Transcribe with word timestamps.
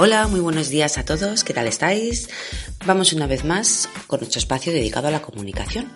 Hola, 0.00 0.28
muy 0.28 0.38
buenos 0.38 0.68
días 0.68 0.96
a 0.96 1.04
todos, 1.04 1.42
¿qué 1.42 1.52
tal 1.52 1.66
estáis? 1.66 2.28
Vamos 2.86 3.12
una 3.12 3.26
vez 3.26 3.44
más 3.44 3.88
con 4.06 4.20
nuestro 4.20 4.38
espacio 4.38 4.72
dedicado 4.72 5.08
a 5.08 5.10
la 5.10 5.22
comunicación. 5.22 5.90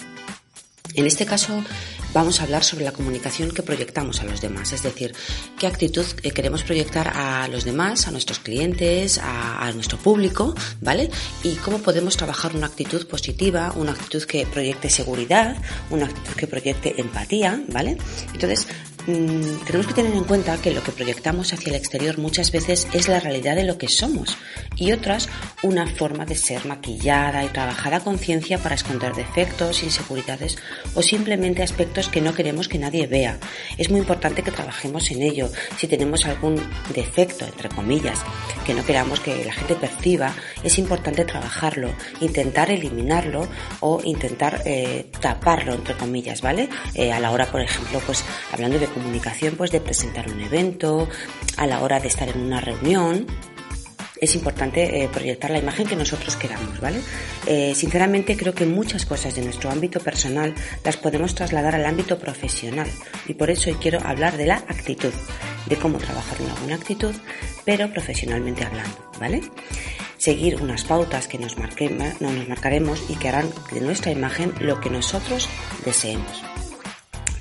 En 0.94 1.06
este 1.06 1.24
caso 1.24 1.62
vamos 2.12 2.40
a 2.40 2.44
hablar 2.44 2.64
sobre 2.64 2.84
la 2.84 2.92
comunicación 2.92 3.50
que 3.50 3.62
proyectamos 3.62 4.20
a 4.20 4.24
los 4.24 4.40
demás, 4.40 4.72
es 4.72 4.82
decir, 4.82 5.14
qué 5.58 5.66
actitud 5.66 6.04
eh, 6.22 6.30
queremos 6.30 6.62
proyectar 6.62 7.08
a 7.14 7.48
los 7.48 7.64
demás, 7.64 8.06
a 8.06 8.10
nuestros 8.10 8.38
clientes, 8.38 9.18
a, 9.22 9.70
nuestro 9.72 9.98
público, 9.98 10.54
¿vale? 10.80 11.10
Y 11.42 11.54
cómo 11.56 11.78
podemos 11.78 12.16
trabajar 12.16 12.54
una 12.54 12.66
actitud 12.66 13.06
positiva, 13.06 13.72
una 13.76 13.92
actitud 13.92 14.22
que 14.24 14.46
proyecte 14.46 14.90
seguridad, 14.90 15.56
una 15.90 16.06
actitud 16.06 16.34
que 16.34 16.46
proyecte 16.46 17.00
empatía, 17.00 17.62
¿vale? 17.68 17.96
Entonces, 18.34 18.66
Mm, 19.06 19.64
tenemos 19.66 19.88
que 19.88 19.94
tener 19.94 20.14
en 20.14 20.22
cuenta 20.22 20.56
que 20.58 20.70
lo 20.70 20.82
que 20.82 20.92
proyectamos 20.92 21.52
hacia 21.52 21.70
el 21.70 21.74
exterior 21.74 22.18
muchas 22.18 22.52
veces 22.52 22.86
es 22.92 23.08
la 23.08 23.18
realidad 23.18 23.56
de 23.56 23.64
lo 23.64 23.76
que 23.76 23.88
somos 23.88 24.36
y 24.76 24.92
otras 24.92 25.28
una 25.64 25.88
forma 25.88 26.24
de 26.24 26.36
ser 26.36 26.66
maquillada 26.66 27.44
y 27.44 27.48
trabajada 27.48 27.96
a 27.96 28.04
conciencia 28.04 28.58
para 28.58 28.76
esconder 28.76 29.12
defectos, 29.14 29.82
inseguridades 29.82 30.56
o 30.94 31.02
simplemente 31.02 31.64
aspectos 31.64 32.01
que 32.08 32.20
no 32.20 32.34
queremos 32.34 32.68
que 32.68 32.78
nadie 32.78 33.06
vea. 33.06 33.38
Es 33.78 33.90
muy 33.90 34.00
importante 34.00 34.42
que 34.42 34.50
trabajemos 34.50 35.10
en 35.10 35.22
ello. 35.22 35.48
Si 35.76 35.86
tenemos 35.86 36.24
algún 36.26 36.60
defecto, 36.94 37.44
entre 37.44 37.68
comillas, 37.68 38.20
que 38.64 38.74
no 38.74 38.84
queramos 38.84 39.20
que 39.20 39.44
la 39.44 39.52
gente 39.52 39.74
perciba, 39.74 40.34
es 40.62 40.78
importante 40.78 41.24
trabajarlo, 41.24 41.90
intentar 42.20 42.70
eliminarlo 42.70 43.48
o 43.80 44.00
intentar 44.04 44.62
eh, 44.64 45.06
taparlo, 45.20 45.74
entre 45.74 45.94
comillas, 45.94 46.42
¿vale? 46.42 46.68
Eh, 46.94 47.12
a 47.12 47.20
la 47.20 47.30
hora, 47.30 47.46
por 47.46 47.60
ejemplo, 47.60 48.00
pues 48.04 48.24
hablando 48.52 48.78
de 48.78 48.86
comunicación, 48.86 49.54
pues 49.56 49.70
de 49.70 49.80
presentar 49.80 50.30
un 50.30 50.40
evento, 50.40 51.08
a 51.56 51.66
la 51.66 51.80
hora 51.80 52.00
de 52.00 52.08
estar 52.08 52.28
en 52.28 52.40
una 52.40 52.60
reunión, 52.60 53.26
es 54.22 54.36
importante 54.36 55.02
eh, 55.02 55.08
proyectar 55.12 55.50
la 55.50 55.58
imagen 55.58 55.86
que 55.86 55.96
nosotros 55.96 56.36
queramos, 56.36 56.80
¿vale? 56.80 57.00
Eh, 57.46 57.74
sinceramente 57.74 58.36
creo 58.36 58.54
que 58.54 58.64
muchas 58.64 59.04
cosas 59.04 59.34
de 59.34 59.42
nuestro 59.42 59.68
ámbito 59.68 59.98
personal 59.98 60.54
las 60.84 60.96
podemos 60.96 61.34
trasladar 61.34 61.74
al 61.74 61.84
ámbito 61.84 62.20
profesional 62.20 62.86
y 63.26 63.34
por 63.34 63.50
eso 63.50 63.68
hoy 63.68 63.76
quiero 63.80 63.98
hablar 64.06 64.36
de 64.36 64.46
la 64.46 64.54
actitud, 64.54 65.12
de 65.66 65.76
cómo 65.76 65.98
trabajar 65.98 66.40
una 66.40 66.54
buena 66.54 66.76
actitud, 66.76 67.14
pero 67.64 67.90
profesionalmente 67.92 68.64
hablando, 68.64 68.96
¿vale? 69.18 69.40
Seguir 70.18 70.62
unas 70.62 70.84
pautas 70.84 71.26
que 71.26 71.38
nos, 71.38 71.56
nos 71.58 72.48
marcaremos 72.48 73.02
y 73.08 73.16
que 73.16 73.28
harán 73.28 73.50
de 73.72 73.80
nuestra 73.80 74.12
imagen 74.12 74.54
lo 74.60 74.78
que 74.78 74.88
nosotros 74.88 75.48
deseemos. 75.84 76.44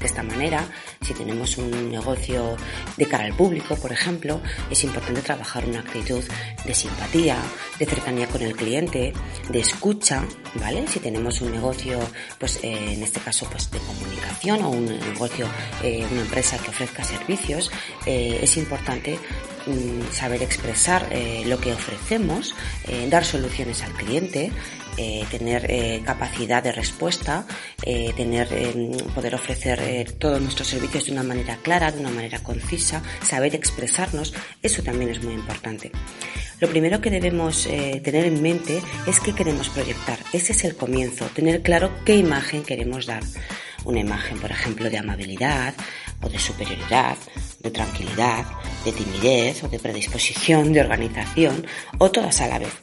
De 0.02 0.08
esta 0.08 0.24
manera, 0.24 0.68
si 1.02 1.14
tenemos 1.14 1.58
un 1.58 1.92
negocio 1.92 2.58
de 2.98 3.06
cara 3.06 3.26
al 3.26 3.34
público, 3.34 3.76
por 3.76 3.92
ejemplo, 3.92 4.42
es 4.72 4.84
importante 4.84 5.22
trabajar 5.22 5.64
una 5.66 5.82
actitud 5.82 6.24
de 6.66 6.74
simpatía, 6.74 7.38
de 7.78 7.86
cercanía 7.86 8.28
con 8.28 8.42
el 8.42 8.56
cliente, 8.56 9.14
de 9.50 9.60
escucha, 9.60 10.26
¿vale? 10.56 10.88
Si 10.88 11.00
tenemos 11.00 11.40
un 11.42 11.52
negocio, 11.52 12.00
pues 12.40 12.60
eh, 12.64 12.94
en 12.94 13.04
este 13.04 13.20
caso, 13.20 13.48
pues 13.52 13.70
de 13.70 13.78
comunicación 13.78 14.64
o 14.64 14.72
un 14.72 14.86
negocio, 14.86 15.48
eh, 15.84 16.04
una 16.12 16.22
empresa 16.22 16.58
que 16.58 16.72
ofrezca 16.72 17.04
servicios, 17.04 17.72
eh, 18.08 18.40
es 18.42 18.58
importante 18.58 19.20
saber 20.12 20.44
expresar 20.44 21.08
lo 21.46 21.60
que 21.60 21.74
ofrecemos, 21.74 22.56
dar 23.10 23.26
soluciones 23.26 23.82
al 23.84 23.94
cliente, 23.94 24.52
eh, 24.98 25.26
tener 25.32 25.66
eh, 25.70 26.02
capacidad 26.06 26.62
de 26.62 26.74
respuesta, 26.74 27.46
eh, 27.82 28.12
tener, 28.16 28.50
poder 29.16 29.36
ofrecer 29.36 30.12
todos 30.20 30.42
nuestros 30.42 30.68
servicios 30.68 31.06
de 31.06 31.14
una 31.14 31.24
manera 31.24 31.58
clara, 31.62 31.92
de 31.92 32.02
una 32.02 32.10
manera 32.10 32.44
concisa, 32.44 33.02
saber 33.24 33.56
expresarnos, 33.56 34.34
eso 34.62 34.84
también 34.84 35.10
es 35.10 35.24
muy 35.24 35.34
importante. 35.34 35.92
Lo 36.60 36.68
primero 36.68 37.00
que 37.00 37.10
debemos 37.10 37.64
tener 37.64 38.26
en 38.26 38.42
mente 38.42 38.82
es 39.08 39.20
qué 39.20 39.34
queremos 39.34 39.70
proyectar. 39.70 40.20
Ese 40.34 40.52
es 40.52 40.64
el 40.66 40.76
comienzo, 40.76 41.26
tener 41.28 41.62
claro 41.62 41.92
qué 42.06 42.18
imagen 42.18 42.64
queremos 42.64 43.06
dar. 43.06 43.24
Una 43.86 44.02
imagen, 44.02 44.40
por 44.40 44.52
ejemplo, 44.52 44.90
de 44.90 45.00
amabilidad 45.00 45.74
o 46.22 46.30
de 46.30 46.38
superioridad, 46.38 47.18
de 47.62 47.72
tranquilidad, 47.72 48.46
de 48.86 48.92
timidez 48.92 49.64
o 49.64 49.68
de 49.68 49.80
predisposición, 49.80 50.74
de 50.74 50.82
organización 50.82 51.66
o 51.98 52.12
todas 52.12 52.42
a 52.42 52.48
la 52.48 52.60
vez. 52.60 52.74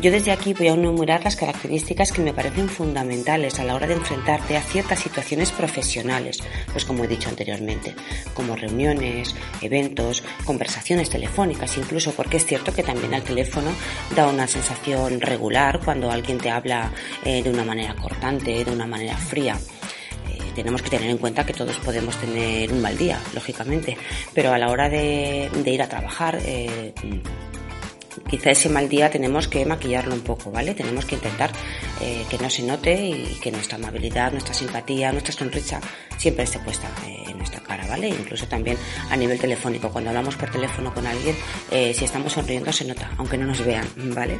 Yo 0.00 0.10
desde 0.10 0.32
aquí 0.32 0.54
voy 0.54 0.68
a 0.68 0.74
enumerar 0.74 1.22
las 1.22 1.36
características 1.36 2.12
que 2.12 2.22
me 2.22 2.34
parecen 2.34 2.68
fundamentales 2.68 3.58
a 3.60 3.64
la 3.64 3.74
hora 3.74 3.86
de 3.86 3.94
enfrentarte 3.94 4.56
a 4.56 4.62
ciertas 4.62 4.98
situaciones 4.98 5.52
profesionales, 5.52 6.38
pues 6.72 6.84
como 6.84 7.04
he 7.04 7.08
dicho 7.08 7.28
anteriormente, 7.28 7.94
como 8.34 8.56
reuniones, 8.56 9.34
eventos, 9.60 10.22
conversaciones 10.44 11.08
telefónicas, 11.10 11.76
incluso 11.78 12.12
porque 12.12 12.38
es 12.38 12.46
cierto 12.46 12.72
que 12.72 12.82
también 12.82 13.14
al 13.14 13.22
teléfono 13.22 13.70
da 14.14 14.26
una 14.26 14.46
sensación 14.46 15.20
regular 15.20 15.80
cuando 15.84 16.10
alguien 16.10 16.38
te 16.38 16.50
habla 16.50 16.92
eh, 17.24 17.42
de 17.42 17.50
una 17.50 17.64
manera 17.64 17.94
cortante, 17.94 18.64
de 18.64 18.70
una 18.70 18.86
manera 18.86 19.16
fría 19.16 19.56
tenemos 20.52 20.82
que 20.82 20.90
tener 20.90 21.10
en 21.10 21.18
cuenta 21.18 21.44
que 21.44 21.52
todos 21.52 21.76
podemos 21.78 22.16
tener 22.16 22.72
un 22.72 22.80
mal 22.80 22.96
día, 22.96 23.20
lógicamente, 23.34 23.96
pero 24.34 24.52
a 24.52 24.58
la 24.58 24.70
hora 24.70 24.88
de, 24.88 25.50
ir 25.64 25.82
a 25.82 25.88
trabajar, 25.88 26.38
eh, 26.44 26.92
quizá 28.28 28.50
ese 28.50 28.68
mal 28.68 28.88
día 28.88 29.10
tenemos 29.10 29.48
que 29.48 29.64
maquillarlo 29.64 30.14
un 30.14 30.22
poco, 30.22 30.50
¿vale? 30.50 30.74
Tenemos 30.74 31.04
que 31.04 31.14
intentar 31.14 31.50
eh, 32.00 32.24
que 32.28 32.38
no 32.38 32.50
se 32.50 32.62
note 32.62 32.94
y 32.94 33.38
que 33.42 33.50
nuestra 33.50 33.76
amabilidad, 33.76 34.32
nuestra 34.32 34.54
simpatía, 34.54 35.12
nuestra 35.12 35.32
sonrisa 35.32 35.80
siempre 36.16 36.44
esté 36.44 36.58
puesta 36.60 36.88
eh, 37.06 37.24
en 37.28 37.38
nuestra 37.38 37.60
cara, 37.60 37.86
¿vale? 37.86 38.08
Incluso 38.08 38.46
también 38.46 38.76
a 39.10 39.16
nivel 39.16 39.38
telefónico, 39.38 39.90
cuando 39.90 40.10
hablamos 40.10 40.36
por 40.36 40.50
teléfono 40.50 40.92
con 40.92 41.06
alguien, 41.06 41.36
eh, 41.70 41.92
si 41.94 42.04
estamos 42.04 42.32
sonriendo 42.32 42.72
se 42.72 42.84
nota, 42.84 43.10
aunque 43.18 43.36
no 43.36 43.46
nos 43.46 43.64
vean, 43.64 43.86
¿vale? 44.14 44.38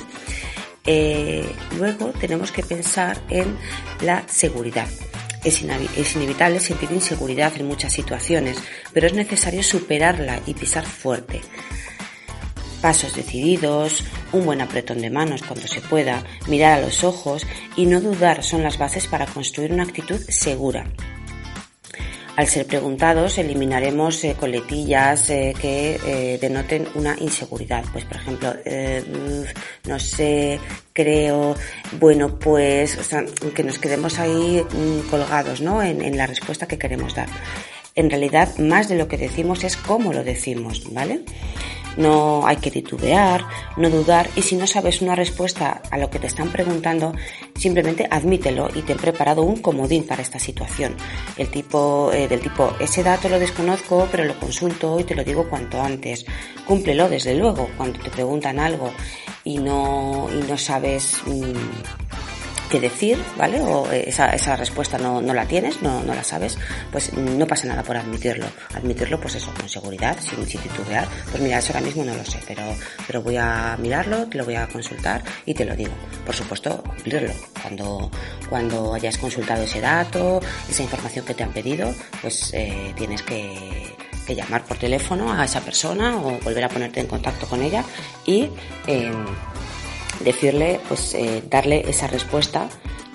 luego 1.78 2.08
tenemos 2.20 2.50
que 2.50 2.64
pensar 2.64 3.16
en 3.30 3.56
la 4.00 4.24
seguridad. 4.26 4.88
Es, 5.44 5.62
inevitable 5.62 6.60
sentir 6.60 6.90
inseguridad 6.92 7.52
en 7.56 7.66
muchas 7.66 7.92
situaciones, 7.92 8.58
pero 8.92 9.06
es 9.06 9.14
necesario 9.14 9.62
superarla 9.62 10.40
y 10.46 10.54
pisar 10.54 10.84
fuerte 10.84 11.40
pasos 12.80 13.14
decididos, 13.14 14.02
un 14.32 14.44
buen 14.44 14.60
apretón 14.60 14.98
de 14.98 15.08
manos 15.08 15.44
cuando 15.44 15.68
se 15.68 15.80
pueda, 15.80 16.24
mirar 16.48 16.80
a 16.80 16.82
los 16.82 17.04
ojos 17.04 17.46
y 17.76 17.86
no 17.86 18.00
dudar 18.00 18.42
son 18.42 18.64
las 18.64 18.76
bases 18.76 19.06
para 19.06 19.24
construir 19.24 19.72
una 19.72 19.84
actitud 19.84 20.20
segura. 20.28 20.84
Al 22.34 22.46
ser 22.46 22.66
preguntados, 22.66 23.36
eliminaremos 23.36 24.24
eh, 24.24 24.34
coletillas 24.38 25.28
eh, 25.28 25.54
que 25.60 26.00
eh, 26.06 26.38
denoten 26.40 26.88
una 26.94 27.14
inseguridad. 27.18 27.84
Pues, 27.92 28.06
por 28.06 28.16
ejemplo, 28.16 28.54
no 29.86 29.98
sé, 29.98 30.58
creo, 30.94 31.54
bueno, 32.00 32.38
pues, 32.38 32.98
que 33.54 33.62
nos 33.62 33.78
quedemos 33.78 34.18
ahí 34.18 34.62
mm, 34.62 35.10
colgados, 35.10 35.60
¿no? 35.60 35.82
en 35.82 36.16
la 36.16 36.26
respuesta 36.26 36.66
que 36.66 36.78
queremos 36.78 37.14
dar. 37.14 37.28
En 37.94 38.08
realidad, 38.08 38.56
más 38.56 38.88
de 38.88 38.96
lo 38.96 39.06
que 39.06 39.18
decimos 39.18 39.64
es 39.64 39.76
cómo 39.76 40.14
lo 40.14 40.24
decimos, 40.24 40.82
¿vale? 40.92 41.24
No 41.98 42.46
hay 42.46 42.56
que 42.56 42.70
titubear, 42.70 43.44
no 43.76 43.90
dudar 43.90 44.30
y 44.34 44.40
si 44.40 44.56
no 44.56 44.66
sabes 44.66 45.02
una 45.02 45.14
respuesta 45.14 45.82
a 45.90 45.98
lo 45.98 46.08
que 46.08 46.18
te 46.18 46.26
están 46.26 46.50
preguntando, 46.50 47.14
simplemente 47.62 48.06
admítelo 48.10 48.68
y 48.74 48.82
ten 48.82 48.98
preparado 48.98 49.42
un 49.42 49.62
comodín 49.62 50.04
para 50.04 50.22
esta 50.22 50.38
situación. 50.38 50.94
El 51.38 51.48
tipo 51.48 52.10
eh, 52.12 52.26
del 52.26 52.40
tipo 52.40 52.74
ese 52.80 53.02
dato 53.02 53.28
lo 53.28 53.38
desconozco, 53.38 54.08
pero 54.10 54.24
lo 54.24 54.38
consulto 54.38 54.98
y 54.98 55.04
te 55.04 55.14
lo 55.14 55.22
digo 55.22 55.48
cuanto 55.48 55.80
antes. 55.80 56.26
Cúmplelo 56.66 57.08
desde 57.08 57.34
luego 57.34 57.70
cuando 57.76 58.00
te 58.00 58.10
preguntan 58.10 58.58
algo 58.58 58.90
y 59.44 59.58
no 59.58 60.28
y 60.32 60.42
no 60.48 60.56
sabes 60.58 61.22
mm, 61.26 62.01
que 62.72 62.80
decir, 62.80 63.22
¿vale? 63.36 63.60
O 63.60 63.86
esa, 63.92 64.30
esa 64.30 64.56
respuesta 64.56 64.96
no, 64.96 65.20
no, 65.20 65.34
la 65.34 65.44
tienes, 65.44 65.82
no, 65.82 66.02
no 66.02 66.14
la 66.14 66.24
sabes, 66.24 66.56
pues 66.90 67.12
no 67.12 67.46
pasa 67.46 67.66
nada 67.66 67.82
por 67.82 67.98
admitirlo. 67.98 68.46
Admitirlo, 68.74 69.20
pues 69.20 69.34
eso, 69.34 69.52
con 69.52 69.68
seguridad, 69.68 70.16
sin, 70.18 70.46
sin 70.46 70.58
titubear. 70.62 71.06
Pues 71.30 71.42
mira, 71.42 71.58
eso 71.58 71.74
ahora 71.74 71.84
mismo 71.84 72.02
no 72.02 72.14
lo 72.14 72.24
sé, 72.24 72.38
pero, 72.48 72.62
pero 73.06 73.20
voy 73.20 73.36
a 73.36 73.76
mirarlo, 73.78 74.26
te 74.26 74.38
lo 74.38 74.46
voy 74.46 74.54
a 74.54 74.66
consultar 74.68 75.22
y 75.44 75.52
te 75.52 75.66
lo 75.66 75.76
digo. 75.76 75.92
Por 76.24 76.34
supuesto, 76.34 76.82
cumplirlo. 76.82 77.34
Cuando, 77.60 78.10
cuando 78.48 78.94
hayas 78.94 79.18
consultado 79.18 79.64
ese 79.64 79.82
dato, 79.82 80.40
esa 80.70 80.82
información 80.82 81.26
que 81.26 81.34
te 81.34 81.44
han 81.44 81.52
pedido, 81.52 81.94
pues 82.22 82.54
eh, 82.54 82.94
tienes 82.96 83.22
que, 83.22 83.92
llamar 84.34 84.64
por 84.64 84.78
teléfono 84.78 85.30
a 85.30 85.44
esa 85.44 85.60
persona 85.60 86.16
o 86.16 86.38
volver 86.40 86.64
a 86.64 86.68
ponerte 86.70 87.00
en 87.00 87.06
contacto 87.06 87.46
con 87.46 87.60
ella 87.60 87.84
y 88.24 88.48
em, 88.86 89.26
decirle, 90.24 90.80
pues 90.88 91.14
eh, 91.14 91.42
darle 91.48 91.84
esa 91.88 92.06
respuesta 92.06 92.68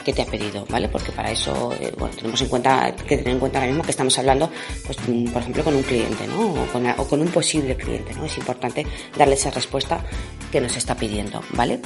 que 0.07 0.13
te 0.13 0.21
ha 0.21 0.25
pedido, 0.25 0.65
¿vale? 0.69 0.87
Porque 0.87 1.11
para 1.11 1.31
eso, 1.31 1.73
eh, 1.73 1.93
bueno, 1.97 2.15
tenemos 2.15 2.41
en 2.41 2.47
cuenta, 2.47 2.95
que 2.95 3.17
tener 3.17 3.33
en 3.33 3.39
cuenta 3.39 3.59
ahora 3.59 3.67
mismo 3.67 3.83
que 3.83 3.91
estamos 3.91 4.17
hablando, 4.17 4.49
pues, 4.85 4.97
mm, 5.05 5.25
por 5.31 5.41
ejemplo, 5.41 5.65
con 5.65 5.75
un 5.75 5.83
cliente, 5.83 6.25
¿no? 6.27 6.63
O 6.63 6.65
con, 6.67 6.87
o 6.87 7.07
con 7.07 7.19
un 7.19 7.27
posible 7.27 7.75
cliente, 7.75 8.13
¿no? 8.13 8.23
Es 8.23 8.37
importante 8.37 8.87
darle 9.17 9.33
esa 9.33 9.51
respuesta 9.51 10.01
que 10.49 10.61
nos 10.61 10.77
está 10.77 10.95
pidiendo, 10.95 11.43
¿vale? 11.51 11.81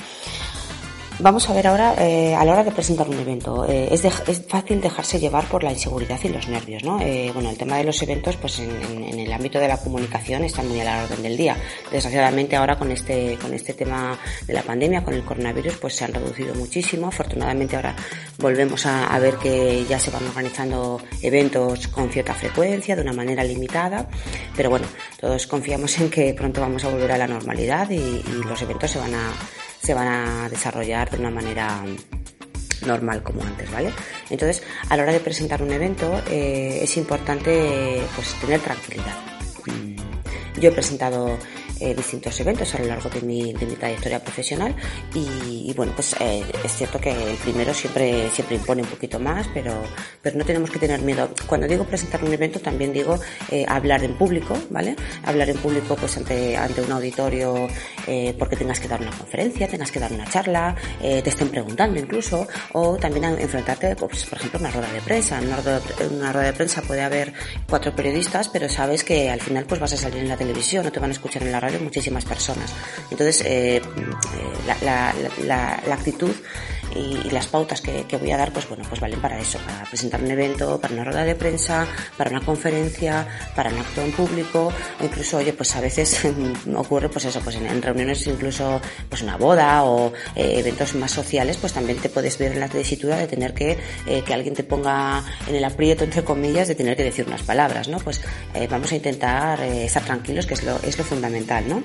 Vamos 1.22 1.48
a 1.52 1.54
ver 1.54 1.68
ahora, 1.68 1.94
eh, 2.00 2.34
a 2.34 2.44
la 2.44 2.54
hora 2.54 2.64
de 2.64 2.72
presentar 2.72 3.08
un 3.08 3.20
evento, 3.20 3.68
eh, 3.70 3.90
es, 3.92 4.04
es, 4.04 4.42
fácil 4.48 4.82
dejarse 4.82 5.20
llevar 5.20 5.46
por 5.46 5.64
la 5.64 5.72
inseguridad 5.72 6.20
y 6.24 6.30
los 6.30 6.48
nervios, 6.48 6.84
¿no? 6.84 7.00
Eh, 7.00 7.30
bueno, 7.32 7.52
el 7.52 7.58
tema 7.60 7.78
de 7.78 7.84
los 7.84 8.02
eventos, 8.02 8.38
pues 8.38 8.58
en, 8.58 8.72
en, 9.04 9.20
el 9.20 9.32
ámbito 9.32 9.60
de 9.60 9.68
la 9.68 9.78
comunicación 9.78 10.44
está 10.44 10.64
muy 10.64 10.80
a 10.80 10.84
la 10.84 11.04
orden 11.04 11.22
del 11.22 11.38
día. 11.38 11.56
Desgraciadamente 11.92 12.56
ahora 12.56 12.76
con 12.76 12.92
este, 12.92 13.38
con 13.40 13.54
este 13.54 13.74
tema 13.74 14.18
de 14.48 14.54
la 14.54 14.64
pandemia, 14.64 15.04
con 15.04 15.14
el 15.14 15.24
coronavirus, 15.24 15.78
pues 15.78 15.96
se 15.96 16.06
han 16.06 16.14
reducido 16.14 16.56
muchísimo. 16.56 17.10
Afortunadamente 17.10 17.76
ahora 17.76 17.96
volvemos 18.40 18.88
a, 18.88 19.14
a 19.14 19.20
ver 19.20 19.36
que 19.36 19.86
ya 19.88 20.00
se 20.00 20.10
van 20.10 20.26
organizando 20.26 21.00
eventos 21.22 21.88
con 21.90 22.10
cierta 22.10 22.34
frecuencia, 22.34 22.96
de 22.96 23.04
una 23.04 23.14
manera 23.14 23.44
limitada, 23.44 24.10
pero 24.56 24.72
bueno, 24.72 24.88
todos 25.20 25.46
confiamos 25.46 26.00
en 26.00 26.10
que 26.10 26.34
pronto 26.34 26.62
vamos 26.62 26.84
a 26.84 26.90
volver 26.90 27.12
a 27.12 27.18
la 27.20 27.28
normalidad 27.28 27.88
y, 27.92 27.98
y 27.98 28.44
los 28.48 28.60
eventos 28.64 28.90
se 28.90 28.98
van 28.98 29.14
a 29.14 29.32
se 29.82 29.94
van 29.94 30.08
a 30.08 30.50
desarrollar 30.50 31.10
de 31.10 31.18
una 31.18 31.32
manera 31.32 31.84
normal 32.86 33.24
como 33.24 33.44
antes, 33.44 33.70
¿vale? 33.72 33.92
Entonces, 34.30 34.64
a 34.90 34.98
la 34.98 35.04
hora 35.04 35.14
de 35.14 35.20
presentar 35.20 35.62
un 35.62 35.72
evento 35.72 36.22
eh, 36.30 36.80
es 36.82 36.98
importante 36.98 38.02
pues 38.16 38.34
tener 38.40 38.60
tranquilidad. 38.60 39.16
Mm, 39.66 40.60
yo 40.60 40.70
he 40.70 40.72
presentado 40.72 41.38
eh, 41.82 41.94
distintos 41.96 42.40
eventos 42.40 42.74
a 42.76 42.80
lo 42.80 42.86
largo 42.86 43.10
de 43.10 43.22
mi, 43.22 43.54
de 43.54 43.66
mi 43.66 43.76
trayectoria 43.76 44.24
profesional 44.24 44.76
y, 45.14 45.74
bueno, 45.76 45.94
pues 45.96 46.16
eh, 46.20 46.44
es 46.64 46.76
cierto 46.76 47.00
que 47.00 47.12
el 47.12 47.38
primero 47.38 47.74
siempre, 47.74 48.30
siempre 48.30 48.56
impone 48.56 48.82
un 48.82 48.88
poquito 48.88 49.20
más, 49.20 49.48
pero, 49.54 49.84
pero 50.22 50.38
no 50.38 50.46
tenemos 50.46 50.70
que 50.70 50.80
tener 50.80 51.02
miedo. 51.02 51.30
Cuando 51.48 51.68
digo 51.68 51.84
presentar 51.86 52.24
un 52.24 52.34
evento 52.34 52.60
también 52.60 52.94
digo 52.94 53.20
eh, 53.50 53.66
hablar 53.68 54.04
en 54.04 54.14
público, 54.16 54.58
¿vale? 54.70 54.96
Hablar 55.26 55.50
en 55.50 55.58
público 55.58 55.96
pues 55.96 56.18
ante, 56.18 56.56
ante 56.56 56.82
un 56.82 56.92
auditorio 56.92 57.68
eh, 58.08 58.36
porque 58.38 58.56
tengas 58.56 58.80
que 58.80 58.88
dar 58.88 59.02
una 59.02 59.12
conferencia, 59.12 59.68
tengas 59.68 59.92
que 59.92 60.00
dar 60.00 60.12
una 60.12 60.26
charla, 60.26 60.76
eh, 61.02 61.22
te 61.22 61.30
estén 61.30 61.50
preguntando 61.50 62.00
incluso, 62.00 62.48
o 62.74 62.98
también 62.98 63.26
enfrentarte, 63.26 63.96
pues, 63.96 64.26
por 64.26 64.38
ejemplo, 64.38 64.60
a 64.60 64.62
una 64.62 64.72
rueda 64.72 64.94
de 64.94 65.02
prensa. 65.02 65.40
En 65.40 65.46
una 65.46 66.32
rueda 66.32 66.48
de 66.48 66.54
prensa 66.54 66.82
puede 66.82 67.02
haber 67.02 67.34
cuatro 67.68 67.96
periodistas, 67.96 68.50
pero 68.50 68.70
sabes 68.70 69.04
que 69.04 69.30
al 69.30 69.42
final 69.42 69.66
pues 69.66 69.80
vas 69.80 69.94
a 69.94 69.98
salir 69.98 70.20
en 70.20 70.28
la 70.28 70.38
televisión, 70.38 70.84
no 70.84 70.92
te 70.92 71.00
van 71.00 71.10
a 71.10 71.14
escuchar 71.14 71.44
en 71.44 71.52
la 71.52 71.60
radio 71.60 71.71
muchísimas 71.80 72.26
personas. 72.26 72.74
Entonces, 73.10 73.42
eh, 73.46 73.78
eh, 73.78 73.82
la, 74.84 75.14
la, 75.86 75.94
actitud 75.94 76.32
y, 76.96 77.30
las 77.30 77.48
pautas 77.48 77.82
que, 77.82 78.06
voy 78.18 78.32
a 78.32 78.38
dar, 78.38 78.52
pues 78.52 78.68
bueno, 78.68 78.84
pues 78.88 79.00
valen 79.00 79.22
para 79.22 79.40
eso, 79.40 79.58
para 79.60 79.84
presentar 79.84 80.22
un 80.22 80.32
evento, 80.32 80.80
para 80.80 80.94
una 80.94 81.04
rueda 81.04 81.24
de 81.24 81.36
prensa, 81.36 81.88
para 82.18 82.30
una 82.30 82.42
conferencia, 82.42 83.28
para 83.56 83.70
un 83.70 83.80
acto 83.80 84.02
en 84.02 84.12
público, 84.12 84.74
incluso, 85.02 85.38
oye, 85.38 85.54
pues 85.54 85.76
a 85.76 85.82
veces 85.82 86.20
ocurre, 86.76 87.10
pues 87.10 87.26
eso, 87.26 87.40
pues 87.42 87.56
en, 87.56 87.82
reuniones 87.82 88.26
incluso, 88.28 88.82
pues 89.10 89.22
una 89.22 89.38
boda 89.38 89.84
o 89.84 90.12
eh, 90.36 90.60
eventos 90.60 90.96
más 90.96 91.12
sociales, 91.12 91.58
pues 91.58 91.74
también 91.74 92.00
te 92.00 92.10
puedes 92.10 92.38
ver 92.38 92.54
en 92.54 92.60
la 92.60 92.68
tesitura 92.68 93.18
de 93.18 93.28
tener 93.28 93.54
que, 93.54 93.78
que 94.26 94.34
alguien 94.34 94.54
te 94.54 94.64
ponga 94.64 95.24
en 95.48 95.56
el 95.56 95.64
aprieto, 95.64 96.04
entre 96.04 96.24
comillas, 96.24 96.68
de 96.68 96.76
tener 96.76 96.96
que 96.96 97.04
decir 97.04 97.26
unas 97.28 97.44
palabras, 97.44 97.88
¿no? 97.88 98.00
Pues 98.00 98.22
vamos 98.70 98.92
a 98.92 98.96
intentar 98.96 99.62
estar 99.62 100.04
tranquilos, 100.04 100.46
que 100.46 100.54
es 100.54 100.64
lo, 100.64 100.78
es 100.84 100.98
lo 100.98 101.04
fundamental 101.04 101.61
¿no? 101.68 101.84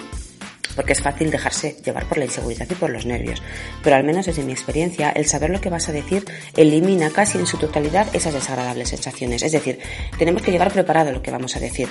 Porque 0.76 0.92
es 0.92 1.00
fácil 1.00 1.30
dejarse 1.30 1.76
llevar 1.84 2.06
por 2.06 2.18
la 2.18 2.26
inseguridad 2.26 2.66
y 2.70 2.74
por 2.74 2.90
los 2.90 3.06
nervios. 3.06 3.42
Pero 3.82 3.96
al 3.96 4.04
menos 4.04 4.26
desde 4.26 4.44
mi 4.44 4.52
experiencia, 4.52 5.10
el 5.10 5.26
saber 5.26 5.50
lo 5.50 5.60
que 5.60 5.70
vas 5.70 5.88
a 5.88 5.92
decir 5.92 6.24
elimina 6.56 7.10
casi 7.10 7.38
en 7.38 7.46
su 7.46 7.56
totalidad 7.56 8.06
esas 8.14 8.34
desagradables 8.34 8.90
sensaciones. 8.90 9.42
Es 9.42 9.52
decir, 9.52 9.78
tenemos 10.18 10.42
que 10.42 10.52
llevar 10.52 10.72
preparado 10.72 11.12
lo 11.12 11.22
que 11.22 11.30
vamos 11.30 11.56
a 11.56 11.60
decir, 11.60 11.88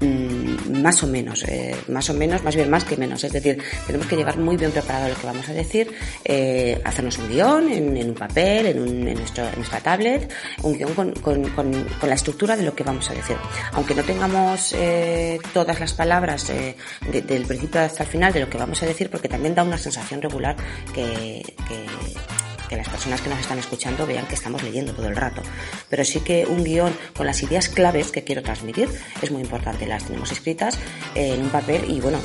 mm, 0.00 0.80
más 0.82 1.02
o 1.02 1.06
menos, 1.06 1.44
eh, 1.44 1.74
más 1.88 2.08
o 2.10 2.14
menos, 2.14 2.42
más 2.42 2.54
bien 2.54 2.70
más 2.70 2.84
que 2.84 2.96
menos. 2.96 3.24
Es 3.24 3.32
decir, 3.32 3.62
tenemos 3.86 4.06
que 4.06 4.16
llevar 4.16 4.38
muy 4.38 4.56
bien 4.56 4.70
preparado 4.70 5.08
lo 5.08 5.14
que 5.14 5.26
vamos 5.26 5.48
a 5.48 5.52
decir, 5.52 5.90
eh, 6.24 6.80
hacernos 6.84 7.18
un 7.18 7.28
guion 7.28 7.68
en, 7.70 8.08
un 8.08 8.14
papel, 8.14 8.66
en, 8.66 8.80
un, 8.80 9.08
en, 9.08 9.14
nuestro, 9.14 9.48
en, 9.48 9.56
nuestra 9.56 9.80
tablet, 9.80 10.30
un 10.62 10.76
guion 10.76 10.94
con, 10.94 11.12
con, 11.14 11.48
con, 11.50 11.86
la 12.02 12.14
estructura 12.14 12.56
de 12.56 12.62
lo 12.62 12.74
que 12.74 12.84
vamos 12.84 13.08
a 13.10 13.14
decir. 13.14 13.36
Aunque 13.72 13.94
no 13.94 14.02
tengamos 14.02 14.74
eh, 14.74 15.38
todas 15.52 15.80
las 15.80 15.94
palabras 15.94 16.48
de, 16.48 16.76
del 17.22 17.44
principio 17.46 17.80
hasta 17.80 18.04
el 18.04 18.08
final, 18.08 18.25
de 18.34 18.40
lo 18.40 18.50
que 18.50 18.58
vamos 18.58 18.82
a 18.82 18.86
decir 18.86 19.10
porque 19.10 19.28
también 19.28 19.54
da 19.54 19.62
una 19.62 19.78
sensación 19.78 20.22
regular 20.22 20.56
que, 20.94 21.42
que, 21.68 22.76
las 22.76 22.88
personas 22.90 23.22
que 23.22 23.30
nos 23.30 23.38
están 23.38 23.58
escuchando 23.58 24.06
vean 24.06 24.26
que 24.26 24.34
estamos 24.34 24.62
leyendo 24.62 24.92
todo 24.92 25.08
el 25.08 25.16
rato. 25.16 25.40
Pero 25.88 26.04
sí 26.04 26.20
que 26.20 26.44
un 26.44 26.62
guion 26.62 26.94
con 27.16 27.24
las 27.24 27.42
ideas 27.42 27.70
claves 27.70 28.10
que 28.10 28.22
quiero 28.22 28.42
transmitir 28.42 28.88
es 29.22 29.30
muy 29.30 29.40
importante. 29.40 29.86
Las 29.86 30.04
tenemos 30.04 30.30
escritas 30.30 30.78
en 31.14 31.40
un 31.40 31.48
papel 31.48 31.90
y 31.90 32.00
bueno, 32.00 32.20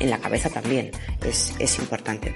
en 0.00 0.10
la 0.10 0.20
cabeza 0.20 0.48
también 0.48 0.90
es, 1.22 1.54
es 1.58 1.78
importante 1.80 2.32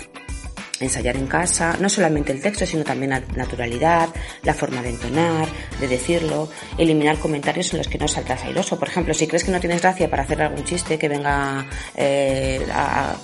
ensayar 0.82 1.16
en 1.16 1.26
casa, 1.26 1.76
no 1.80 1.88
solamente 1.88 2.32
el 2.32 2.40
texto, 2.40 2.66
sino 2.66 2.84
también 2.84 3.10
la 3.10 3.22
naturalidad, 3.34 4.08
la 4.42 4.54
forma 4.54 4.82
de 4.82 4.90
entonar, 4.90 5.48
de 5.80 5.88
decirlo, 5.88 6.48
eliminar 6.78 7.18
comentarios 7.18 7.72
en 7.72 7.78
los 7.78 7.88
que 7.88 7.98
no 7.98 8.08
saltas 8.08 8.44
airoso. 8.44 8.78
Por 8.78 8.88
ejemplo, 8.88 9.14
si 9.14 9.26
crees 9.26 9.44
que 9.44 9.52
no 9.52 9.60
tienes 9.60 9.80
gracia 9.82 10.08
para 10.08 10.22
hacer 10.22 10.42
algún 10.42 10.64
chiste 10.64 10.98
que 10.98 11.08
venga 11.08 11.66
eh, 11.94 12.66
a, 12.72 13.14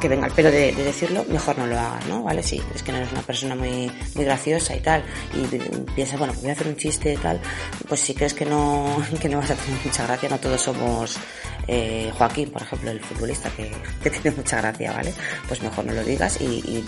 que, 0.00 0.08
venga 0.08 0.26
al 0.26 0.32
pelo 0.32 0.50
de, 0.50 0.72
decirlo, 0.72 1.24
mejor 1.28 1.58
no 1.58 1.66
lo 1.66 1.78
hagas, 1.78 2.06
¿no? 2.06 2.22
¿Vale? 2.22 2.42
Sí, 2.42 2.60
es 2.74 2.82
que 2.82 2.92
no 2.92 2.98
eres 2.98 3.12
una 3.12 3.22
persona 3.22 3.54
muy, 3.54 3.90
muy 4.14 4.24
graciosa 4.24 4.74
y 4.74 4.80
tal, 4.80 5.04
y 5.34 5.46
piensas, 5.94 6.18
bueno, 6.18 6.34
voy 6.40 6.50
a 6.50 6.52
hacer 6.52 6.68
un 6.68 6.76
chiste 6.76 7.12
y 7.12 7.16
tal, 7.16 7.40
pues 7.88 8.00
si 8.00 8.14
crees 8.14 8.34
que 8.34 8.44
no, 8.44 8.96
que 9.20 9.28
no 9.28 9.38
vas 9.38 9.50
a 9.50 9.54
tener 9.54 9.80
mucha 9.84 10.06
gracia, 10.06 10.28
no 10.28 10.38
todos 10.38 10.60
somos 10.60 11.18
eh, 11.68 12.12
Joaquín, 12.16 12.50
por 12.50 12.62
ejemplo, 12.62 12.90
el 12.90 13.00
futbolista 13.00 13.50
que, 13.50 13.72
que, 14.02 14.10
tiene 14.10 14.36
mucha 14.36 14.58
gracia, 14.58 14.92
¿vale? 14.92 15.12
Pues 15.48 15.62
mejor 15.62 15.84
no 15.84 15.92
lo 15.92 16.04
digas 16.04 16.40
y, 16.40 16.44
y 16.44 16.84